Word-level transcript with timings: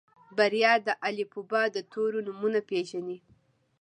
بريا 0.37 0.73
د 0.87 0.89
الفبا 1.07 1.61
د 1.75 1.77
تورو 1.91 2.19
نومونه 2.27 2.59
پېژني. 2.69 3.17